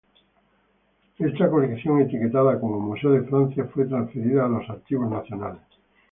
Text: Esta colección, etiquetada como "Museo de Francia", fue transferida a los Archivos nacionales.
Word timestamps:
Esta 1.19 1.47
colección, 1.47 2.01
etiquetada 2.01 2.59
como 2.59 2.79
"Museo 2.79 3.11
de 3.11 3.21
Francia", 3.25 3.65
fue 3.71 3.85
transferida 3.85 4.45
a 4.45 4.49
los 4.49 4.67
Archivos 4.67 5.11
nacionales. 5.11 5.61